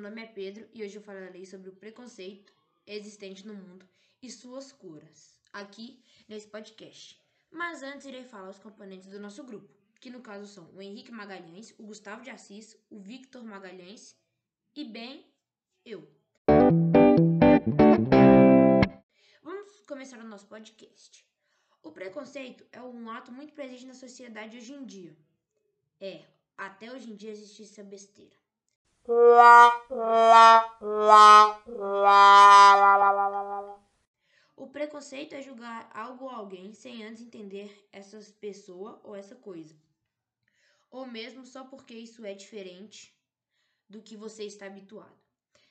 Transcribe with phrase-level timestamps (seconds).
[0.00, 2.54] meu nome é Pedro e hoje eu falarei sobre o preconceito
[2.86, 3.86] existente no mundo
[4.22, 7.20] e suas curas, aqui nesse podcast.
[7.50, 9.68] Mas antes irei falar os componentes do nosso grupo,
[10.00, 14.16] que no caso são o Henrique Magalhães, o Gustavo de Assis, o Victor Magalhães
[14.74, 15.30] e, bem,
[15.84, 16.10] eu.
[19.42, 21.26] Vamos começar o nosso podcast.
[21.82, 25.14] O preconceito é um ato muito presente na sociedade hoje em dia.
[26.00, 26.24] É,
[26.56, 28.40] até hoje em dia existe essa besteira.
[34.56, 39.74] O preconceito é julgar algo ou alguém sem antes entender essa pessoa ou essa coisa.
[40.90, 43.16] Ou mesmo só porque isso é diferente
[43.88, 45.18] do que você está habituado.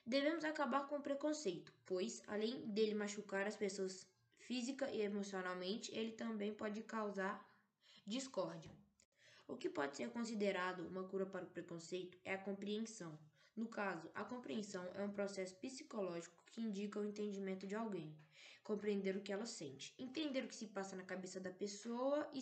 [0.05, 4.07] Devemos acabar com o preconceito, pois, além dele machucar as pessoas
[4.39, 7.47] física e emocionalmente, ele também pode causar
[8.07, 8.71] discórdia.
[9.49, 13.17] O que pode ser considerado uma cura para o preconceito é a compreensão.
[13.55, 18.16] No caso, a compreensão é um processo psicológico que indica o entendimento de alguém,
[18.64, 22.42] compreender o que ela sente, entender o que se passa na cabeça da pessoa e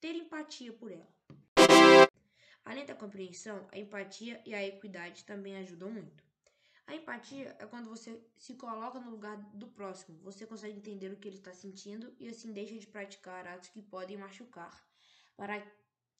[0.00, 1.08] ter empatia por ela.
[2.64, 6.24] Além da compreensão, a empatia e a equidade também ajudam muito.
[6.88, 11.16] A empatia é quando você se coloca no lugar do próximo, você consegue entender o
[11.16, 14.84] que ele está sentindo e assim deixa de praticar atos que podem machucar
[15.36, 15.64] para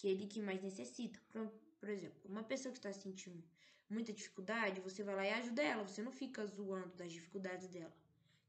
[0.03, 1.21] aquele que mais necessita.
[1.31, 3.43] Por, por exemplo, uma pessoa que está sentindo
[3.89, 7.95] muita dificuldade, você vai lá e ajuda ela, você não fica zoando das dificuldades dela,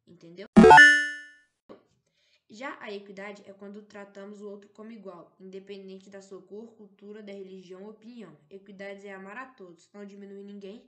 [0.08, 0.48] entendeu?
[2.50, 7.22] Já a equidade é quando tratamos o outro como igual, independente da sua cor, cultura,
[7.22, 8.36] da religião ou opinião.
[8.50, 10.88] Equidade é amar a todos, não diminuir ninguém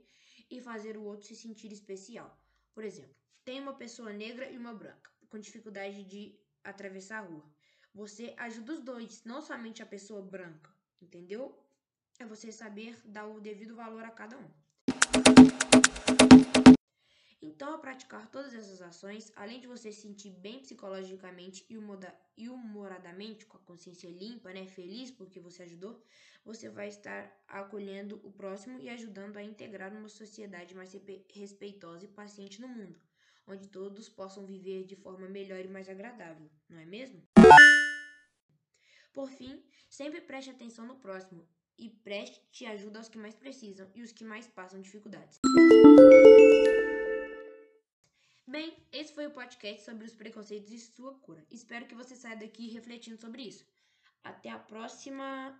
[0.50, 2.36] e fazer o outro se sentir especial.
[2.72, 3.14] Por exemplo,
[3.44, 7.44] tem uma pessoa negra e uma branca com dificuldade de atravessar a rua.
[7.96, 11.58] Você ajuda os dois, não somente a pessoa branca, entendeu?
[12.18, 14.50] É você saber dar o devido valor a cada um.
[17.40, 21.64] Então, ao praticar todas essas ações, além de você se sentir bem psicologicamente
[22.36, 25.98] e humoradamente, com a consciência limpa, né, feliz porque você ajudou,
[26.44, 30.94] você vai estar acolhendo o próximo e ajudando a integrar uma sociedade mais
[31.32, 33.00] respeitosa e paciente no mundo,
[33.46, 37.22] onde todos possam viver de forma melhor e mais agradável, não é mesmo?
[39.16, 41.42] Por fim, sempre preste atenção no próximo
[41.78, 45.40] e preste ajuda aos que mais precisam e os que mais passam dificuldades.
[48.46, 51.42] Bem, esse foi o podcast sobre os preconceitos e sua cura.
[51.50, 53.64] Espero que você saia daqui refletindo sobre isso.
[54.22, 55.58] Até a próxima.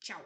[0.00, 0.22] Tchau!